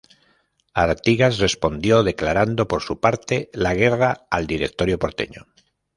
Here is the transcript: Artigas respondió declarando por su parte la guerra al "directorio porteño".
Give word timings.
Artigas 0.73 1.37
respondió 1.37 2.01
declarando 2.01 2.67
por 2.67 2.81
su 2.81 2.99
parte 2.99 3.51
la 3.53 3.75
guerra 3.75 4.25
al 4.31 4.47
"directorio 4.47 4.97
porteño". 4.97 5.45